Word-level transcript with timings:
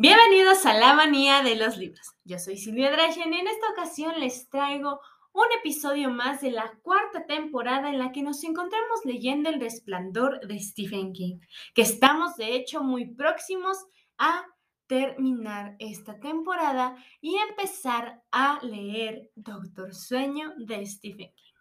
Bienvenidos 0.00 0.64
a 0.64 0.74
la 0.74 0.94
manía 0.94 1.42
de 1.42 1.56
los 1.56 1.76
libros. 1.76 2.14
Yo 2.22 2.38
soy 2.38 2.56
Silvia 2.56 2.92
Drachen 2.92 3.34
y 3.34 3.40
en 3.40 3.48
esta 3.48 3.68
ocasión 3.70 4.20
les 4.20 4.48
traigo 4.48 5.00
un 5.32 5.46
episodio 5.58 6.08
más 6.08 6.40
de 6.40 6.52
la 6.52 6.72
cuarta 6.82 7.26
temporada 7.26 7.88
en 7.88 7.98
la 7.98 8.12
que 8.12 8.22
nos 8.22 8.44
encontramos 8.44 9.00
leyendo 9.04 9.50
El 9.50 9.60
resplandor 9.60 10.38
de 10.46 10.60
Stephen 10.60 11.12
King, 11.12 11.40
que 11.74 11.82
estamos 11.82 12.36
de 12.36 12.54
hecho 12.54 12.80
muy 12.80 13.06
próximos 13.06 13.76
a 14.18 14.46
terminar 14.86 15.74
esta 15.80 16.20
temporada 16.20 16.94
y 17.20 17.36
empezar 17.36 18.22
a 18.30 18.60
leer 18.62 19.32
Doctor 19.34 19.96
Sueño 19.96 20.54
de 20.58 20.86
Stephen 20.86 21.32
King. 21.34 21.57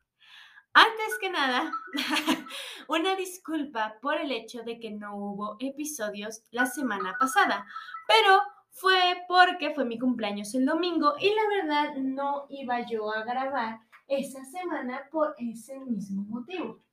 Antes 0.78 1.18
que 1.20 1.32
nada, 1.32 1.72
una 2.88 3.16
disculpa 3.16 3.96
por 4.00 4.22
el 4.22 4.32
hecho 4.32 4.62
de 4.62 4.80
que 4.80 4.92
no 4.92 5.16
hubo 5.16 5.56
episodios 5.60 6.44
la 6.52 6.68
semana 6.68 7.16
pasada, 7.20 7.66
pero 8.08 8.40
fue 8.70 9.24
porque 9.28 9.74
fue 9.74 9.86
mi 9.86 9.98
cumpleaños 9.98 10.54
el 10.54 10.68
domingo 10.68 11.16
y 11.20 11.34
la 11.34 11.42
verdad 11.50 11.96
no 11.96 12.46
iba 12.50 12.86
yo 12.86 13.12
a 13.12 13.24
grabar 13.24 13.80
esa 14.08 14.46
semana 14.46 15.10
por 15.10 15.34
ese 15.40 15.80
mismo 15.80 16.26
motivo. 16.30 16.84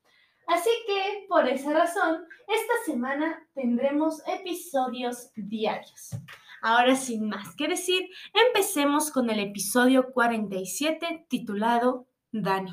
Así 0.47 0.71
que 0.87 1.27
por 1.29 1.47
esa 1.47 1.75
razón, 1.75 2.25
esta 2.49 2.73
semana 2.87 3.47
tendremos 3.53 4.23
episodios 4.27 5.31
diarios. 5.37 6.17
Ahora 6.63 6.97
sin 6.97 7.29
más 7.29 7.55
que 7.55 7.69
decir, 7.69 8.09
empecemos 8.33 9.11
con 9.11 9.29
el 9.29 9.41
episodio 9.41 10.11
47 10.11 11.27
titulado 11.29 12.09
Dani. 12.33 12.73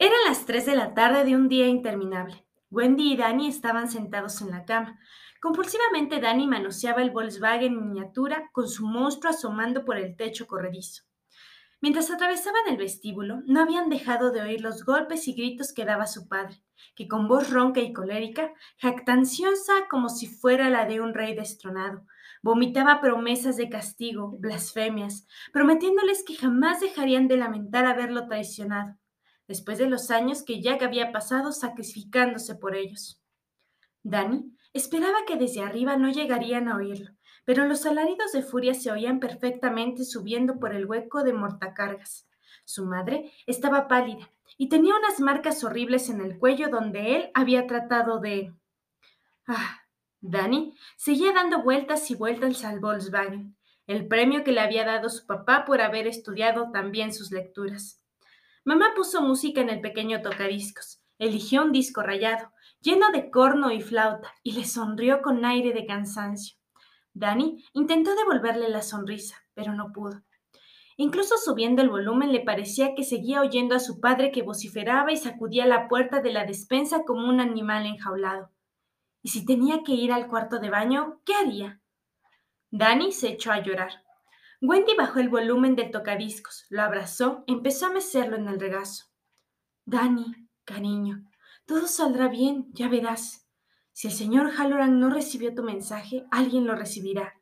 Eran 0.00 0.18
las 0.28 0.46
3 0.46 0.64
de 0.64 0.76
la 0.76 0.94
tarde 0.94 1.24
de 1.24 1.34
un 1.34 1.48
día 1.48 1.66
interminable. 1.66 2.46
Wendy 2.70 3.14
y 3.14 3.16
Danny 3.16 3.48
estaban 3.48 3.90
sentados 3.90 4.40
en 4.42 4.52
la 4.52 4.64
cama. 4.64 4.96
Compulsivamente 5.42 6.20
Danny 6.20 6.46
manoseaba 6.46 7.02
el 7.02 7.10
Volkswagen 7.10 7.72
en 7.72 7.80
miniatura 7.80 8.48
con 8.52 8.68
su 8.68 8.86
monstruo 8.86 9.32
asomando 9.32 9.84
por 9.84 9.96
el 9.96 10.14
techo 10.14 10.46
corredizo. 10.46 11.02
Mientras 11.80 12.12
atravesaban 12.12 12.62
el 12.68 12.76
vestíbulo, 12.76 13.42
no 13.46 13.60
habían 13.60 13.88
dejado 13.88 14.30
de 14.30 14.40
oír 14.42 14.60
los 14.60 14.84
golpes 14.84 15.26
y 15.26 15.32
gritos 15.32 15.72
que 15.72 15.84
daba 15.84 16.06
su 16.06 16.28
padre, 16.28 16.62
que 16.94 17.08
con 17.08 17.26
voz 17.26 17.50
ronca 17.50 17.80
y 17.80 17.92
colérica, 17.92 18.52
jactanciosa 18.76 19.88
como 19.90 20.10
si 20.10 20.28
fuera 20.28 20.70
la 20.70 20.84
de 20.84 21.00
un 21.00 21.12
rey 21.12 21.34
destronado, 21.34 22.06
vomitaba 22.40 23.00
promesas 23.00 23.56
de 23.56 23.68
castigo, 23.68 24.36
blasfemias, 24.38 25.26
prometiéndoles 25.52 26.22
que 26.24 26.36
jamás 26.36 26.78
dejarían 26.78 27.26
de 27.26 27.38
lamentar 27.38 27.84
haberlo 27.84 28.28
traicionado 28.28 28.96
después 29.48 29.78
de 29.78 29.86
los 29.86 30.10
años 30.10 30.42
que 30.42 30.60
Jack 30.62 30.82
había 30.82 31.10
pasado 31.10 31.50
sacrificándose 31.50 32.54
por 32.54 32.76
ellos. 32.76 33.20
Danny 34.04 34.54
esperaba 34.72 35.24
que 35.26 35.36
desde 35.36 35.62
arriba 35.62 35.96
no 35.96 36.10
llegarían 36.10 36.68
a 36.68 36.76
oírlo, 36.76 37.10
pero 37.44 37.66
los 37.66 37.84
alaridos 37.86 38.32
de 38.32 38.42
furia 38.42 38.74
se 38.74 38.92
oían 38.92 39.18
perfectamente 39.18 40.04
subiendo 40.04 40.60
por 40.60 40.74
el 40.74 40.86
hueco 40.86 41.24
de 41.24 41.32
mortacargas. 41.32 42.28
Su 42.64 42.84
madre 42.84 43.32
estaba 43.46 43.88
pálida 43.88 44.30
y 44.58 44.68
tenía 44.68 44.94
unas 44.96 45.20
marcas 45.20 45.64
horribles 45.64 46.10
en 46.10 46.20
el 46.20 46.38
cuello 46.38 46.68
donde 46.68 47.16
él 47.16 47.30
había 47.34 47.66
tratado 47.66 48.20
de... 48.20 48.54
Ah, 49.46 49.80
Danny 50.20 50.74
seguía 50.96 51.32
dando 51.32 51.62
vueltas 51.62 52.10
y 52.10 52.14
vueltas 52.14 52.64
al 52.64 52.80
Volkswagen, 52.80 53.56
el 53.86 54.06
premio 54.06 54.44
que 54.44 54.52
le 54.52 54.60
había 54.60 54.84
dado 54.84 55.08
su 55.08 55.26
papá 55.26 55.64
por 55.64 55.80
haber 55.80 56.06
estudiado 56.06 56.70
también 56.70 57.14
sus 57.14 57.30
lecturas. 57.30 58.04
Mamá 58.64 58.92
puso 58.94 59.22
música 59.22 59.60
en 59.60 59.70
el 59.70 59.80
pequeño 59.80 60.22
tocadiscos. 60.22 61.00
Eligió 61.18 61.62
un 61.62 61.72
disco 61.72 62.02
rayado, 62.02 62.52
lleno 62.80 63.10
de 63.10 63.30
corno 63.30 63.72
y 63.72 63.80
flauta, 63.80 64.32
y 64.42 64.52
le 64.52 64.64
sonrió 64.64 65.20
con 65.22 65.44
aire 65.44 65.72
de 65.72 65.86
cansancio. 65.86 66.56
Danny 67.12 67.64
intentó 67.72 68.14
devolverle 68.14 68.68
la 68.68 68.82
sonrisa, 68.82 69.36
pero 69.54 69.74
no 69.74 69.92
pudo. 69.92 70.22
Incluso 70.96 71.36
subiendo 71.36 71.82
el 71.82 71.90
volumen 71.90 72.32
le 72.32 72.40
parecía 72.40 72.94
que 72.94 73.04
seguía 73.04 73.40
oyendo 73.40 73.74
a 73.74 73.80
su 73.80 74.00
padre 74.00 74.32
que 74.32 74.42
vociferaba 74.42 75.12
y 75.12 75.16
sacudía 75.16 75.64
la 75.66 75.88
puerta 75.88 76.20
de 76.20 76.32
la 76.32 76.44
despensa 76.44 77.04
como 77.04 77.28
un 77.28 77.40
animal 77.40 77.86
enjaulado. 77.86 78.50
¿Y 79.22 79.30
si 79.30 79.44
tenía 79.44 79.82
que 79.84 79.92
ir 79.92 80.12
al 80.12 80.28
cuarto 80.28 80.58
de 80.58 80.70
baño, 80.70 81.20
qué 81.24 81.34
haría? 81.34 81.80
Danny 82.70 83.12
se 83.12 83.28
echó 83.28 83.52
a 83.52 83.62
llorar. 83.62 84.04
Wendy 84.60 84.96
bajó 84.96 85.20
el 85.20 85.28
volumen 85.28 85.76
del 85.76 85.92
tocadiscos, 85.92 86.66
lo 86.68 86.82
abrazó, 86.82 87.44
empezó 87.46 87.86
a 87.86 87.92
mecerlo 87.92 88.36
en 88.36 88.48
el 88.48 88.58
regazo. 88.58 89.04
Dani, 89.84 90.48
cariño, 90.64 91.22
todo 91.64 91.86
saldrá 91.86 92.26
bien, 92.26 92.66
ya 92.72 92.88
verás. 92.88 93.46
Si 93.92 94.08
el 94.08 94.12
señor 94.12 94.50
Halloran 94.56 94.98
no 94.98 95.10
recibió 95.10 95.54
tu 95.54 95.62
mensaje, 95.62 96.26
alguien 96.32 96.66
lo 96.66 96.74
recibirá, 96.74 97.34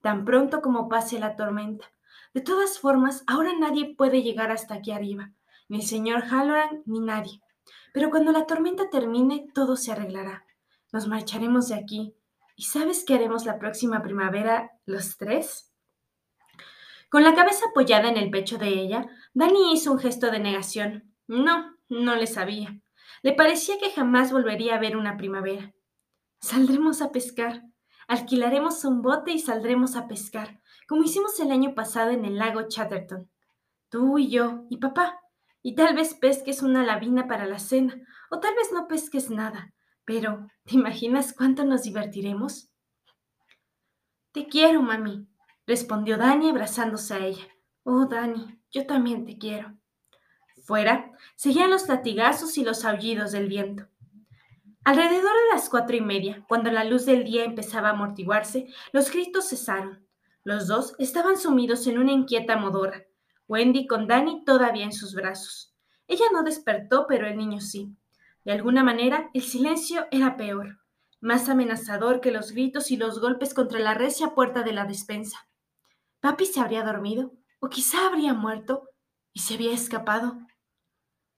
tan 0.00 0.24
pronto 0.24 0.62
como 0.62 0.88
pase 0.88 1.20
la 1.20 1.36
tormenta. 1.36 1.92
De 2.32 2.40
todas 2.40 2.80
formas, 2.80 3.22
ahora 3.28 3.52
nadie 3.56 3.94
puede 3.94 4.22
llegar 4.22 4.50
hasta 4.50 4.74
aquí 4.74 4.90
arriba, 4.90 5.32
ni 5.68 5.76
el 5.76 5.84
señor 5.84 6.22
Halloran 6.22 6.82
ni 6.86 6.98
nadie. 6.98 7.40
Pero 7.92 8.10
cuando 8.10 8.32
la 8.32 8.46
tormenta 8.46 8.90
termine, 8.90 9.46
todo 9.54 9.76
se 9.76 9.92
arreglará. 9.92 10.44
Nos 10.92 11.06
marcharemos 11.06 11.68
de 11.68 11.76
aquí. 11.76 12.16
¿Y 12.56 12.64
sabes 12.64 13.04
qué 13.06 13.14
haremos 13.14 13.46
la 13.46 13.60
próxima 13.60 14.02
primavera 14.02 14.72
los 14.86 15.16
tres? 15.16 15.73
Con 17.14 17.22
la 17.22 17.36
cabeza 17.36 17.66
apoyada 17.70 18.08
en 18.08 18.16
el 18.16 18.28
pecho 18.28 18.58
de 18.58 18.70
ella, 18.70 19.06
Dani 19.34 19.72
hizo 19.72 19.92
un 19.92 20.00
gesto 20.00 20.32
de 20.32 20.40
negación. 20.40 21.14
No, 21.28 21.76
no 21.88 22.16
le 22.16 22.26
sabía. 22.26 22.80
Le 23.22 23.32
parecía 23.34 23.78
que 23.78 23.92
jamás 23.92 24.32
volvería 24.32 24.74
a 24.74 24.80
ver 24.80 24.96
una 24.96 25.16
primavera. 25.16 25.72
Saldremos 26.40 27.02
a 27.02 27.12
pescar. 27.12 27.62
Alquilaremos 28.08 28.84
un 28.84 29.00
bote 29.00 29.30
y 29.30 29.38
saldremos 29.38 29.94
a 29.94 30.08
pescar, 30.08 30.60
como 30.88 31.04
hicimos 31.04 31.38
el 31.38 31.52
año 31.52 31.76
pasado 31.76 32.10
en 32.10 32.24
el 32.24 32.36
lago 32.36 32.66
Chatterton. 32.66 33.30
Tú 33.90 34.18
y 34.18 34.28
yo 34.28 34.64
y 34.68 34.78
papá. 34.78 35.20
Y 35.62 35.76
tal 35.76 35.94
vez 35.94 36.14
pesques 36.14 36.62
una 36.62 36.82
labina 36.82 37.28
para 37.28 37.46
la 37.46 37.60
cena, 37.60 37.94
o 38.28 38.40
tal 38.40 38.56
vez 38.56 38.72
no 38.72 38.88
pesques 38.88 39.30
nada. 39.30 39.72
Pero, 40.04 40.48
¿te 40.64 40.74
imaginas 40.74 41.32
cuánto 41.32 41.64
nos 41.64 41.84
divertiremos? 41.84 42.70
Te 44.32 44.48
quiero, 44.48 44.82
mami, 44.82 45.28
respondió 45.66 46.16
Dani 46.16 46.50
abrazándose 46.50 47.14
a 47.14 47.18
ella. 47.18 47.46
Oh, 47.84 48.06
Dani, 48.06 48.58
yo 48.70 48.86
también 48.86 49.24
te 49.24 49.38
quiero. 49.38 49.74
Fuera 50.64 51.12
seguían 51.36 51.70
los 51.70 51.88
latigazos 51.88 52.56
y 52.56 52.64
los 52.64 52.84
aullidos 52.84 53.32
del 53.32 53.48
viento. 53.48 53.86
Alrededor 54.84 55.22
de 55.22 55.54
las 55.54 55.68
cuatro 55.68 55.96
y 55.96 56.00
media, 56.00 56.44
cuando 56.48 56.70
la 56.70 56.84
luz 56.84 57.06
del 57.06 57.24
día 57.24 57.44
empezaba 57.44 57.88
a 57.88 57.92
amortiguarse, 57.92 58.66
los 58.92 59.10
gritos 59.10 59.48
cesaron. 59.48 60.06
Los 60.42 60.66
dos 60.66 60.94
estaban 60.98 61.38
sumidos 61.38 61.86
en 61.86 61.98
una 61.98 62.12
inquieta 62.12 62.56
modora, 62.56 63.06
Wendy 63.48 63.86
con 63.86 64.06
Dani 64.06 64.44
todavía 64.44 64.84
en 64.84 64.92
sus 64.92 65.14
brazos. 65.14 65.74
Ella 66.06 66.26
no 66.32 66.42
despertó, 66.42 67.06
pero 67.08 67.26
el 67.26 67.36
niño 67.36 67.60
sí. 67.60 67.96
De 68.44 68.52
alguna 68.52 68.82
manera, 68.82 69.30
el 69.32 69.42
silencio 69.42 70.06
era 70.10 70.36
peor, 70.36 70.80
más 71.20 71.48
amenazador 71.48 72.20
que 72.20 72.30
los 72.30 72.52
gritos 72.52 72.90
y 72.90 72.98
los 72.98 73.20
golpes 73.20 73.54
contra 73.54 73.78
la 73.78 73.94
recia 73.94 74.34
puerta 74.34 74.62
de 74.62 74.72
la 74.72 74.84
despensa. 74.84 75.48
Papi 76.24 76.46
se 76.46 76.58
habría 76.58 76.82
dormido, 76.82 77.34
o 77.60 77.68
quizá 77.68 78.06
habría 78.06 78.32
muerto, 78.32 78.88
y 79.34 79.40
se 79.40 79.56
había 79.56 79.74
escapado. 79.74 80.38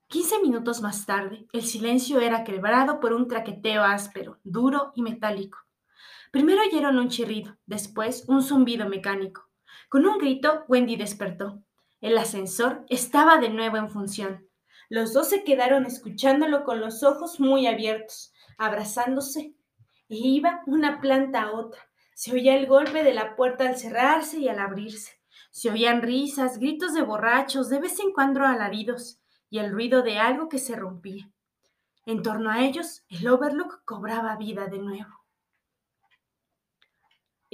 Quince 0.07 0.39
minutos 0.41 0.81
más 0.81 1.05
tarde, 1.05 1.49
el 1.53 1.63
silencio 1.63 2.21
era 2.21 2.45
quebrado 2.45 3.01
por 3.01 3.13
un 3.13 3.27
traqueteo 3.27 3.83
áspero, 3.83 4.39
duro 4.45 4.93
y 4.95 5.03
metálico. 5.03 5.59
Primero 6.31 6.63
oyeron 6.63 7.01
un 7.01 7.09
chirrido, 7.09 7.59
después 7.67 8.27
un 8.29 8.45
zumbido 8.45 8.89
mecánico. 8.89 9.51
Con 9.89 10.07
un 10.07 10.19
grito, 10.19 10.65
Wendy 10.69 10.95
despertó. 10.95 11.65
El 12.01 12.17
ascensor 12.17 12.87
estaba 12.89 13.39
de 13.39 13.49
nuevo 13.49 13.79
en 13.79 13.91
función. 13.91 14.49
Los 14.89 15.13
dos 15.13 15.31
se 15.31 15.43
quedaron 15.43 15.85
escuchándolo 15.85 16.63
con 16.63 16.79
los 16.81 17.03
ojos 17.03 17.41
muy 17.41 17.67
abiertos, 17.67 18.33
abrazándose. 18.57 19.53
E 20.09 20.17
iba 20.17 20.63
una 20.69 21.01
planta 21.01 21.43
a 21.43 21.51
otra, 21.51 21.83
se 22.17 22.33
oía 22.33 22.57
el 22.57 22.67
golpe 22.67 23.03
de 23.03 23.13
la 23.13 23.37
puerta 23.37 23.69
al 23.69 23.77
cerrarse 23.77 24.39
y 24.39 24.49
al 24.49 24.59
abrirse. 24.59 25.21
Se 25.51 25.71
oían 25.71 26.01
risas, 26.01 26.59
gritos 26.59 26.95
de 26.95 27.03
borrachos, 27.03 27.69
de 27.69 27.79
vez 27.79 28.01
en 28.01 28.11
cuando 28.11 28.43
alaridos, 28.43 29.21
y 29.51 29.59
el 29.59 29.71
ruido 29.71 30.01
de 30.01 30.17
algo 30.19 30.49
que 30.49 30.59
se 30.59 30.77
rompía. 30.77 31.31
En 32.07 32.23
torno 32.23 32.51
a 32.51 32.65
ellos, 32.65 33.05
el 33.11 33.29
Overlook 33.29 33.85
cobraba 33.85 34.35
vida 34.37 34.67
de 34.67 34.79
nuevo. 34.79 35.26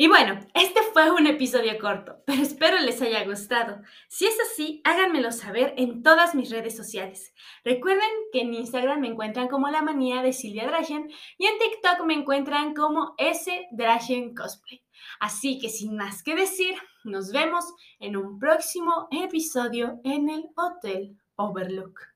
Y 0.02 0.08
bueno, 0.08 0.40
este 0.54 0.82
fue 0.92 1.12
un 1.12 1.28
episodio 1.28 1.78
corto, 1.78 2.24
pero 2.26 2.42
espero 2.42 2.76
les 2.80 3.00
haya 3.00 3.24
gustado. 3.24 3.80
Si 4.08 4.26
es 4.26 4.36
así, 4.50 4.80
háganmelo 4.82 5.30
saber 5.30 5.74
en 5.76 6.02
todas 6.02 6.34
mis 6.34 6.50
redes 6.50 6.76
sociales. 6.76 7.32
Recuerden 7.64 8.10
que 8.32 8.40
en 8.40 8.52
Instagram 8.52 8.98
me 8.98 9.06
encuentran 9.06 9.46
como 9.46 9.68
la 9.68 9.80
manía 9.80 10.20
de 10.20 10.32
Silvia 10.32 10.66
Drachen 10.66 11.08
y 11.38 11.46
en 11.46 11.56
TikTok 11.56 12.04
me 12.04 12.14
encuentran 12.14 12.74
como 12.74 13.14
S 13.16 13.48
Drachen 13.70 14.34
Cosplay. 14.34 14.82
Así 15.20 15.60
que 15.60 15.68
sin 15.68 15.94
más 15.94 16.24
que 16.24 16.34
decir, 16.34 16.74
nos 17.04 17.30
vemos 17.30 17.72
en 18.00 18.16
un 18.16 18.40
próximo 18.40 19.06
episodio 19.12 20.00
en 20.02 20.28
el 20.28 20.46
Hotel 20.56 21.16
Overlook. 21.36 22.11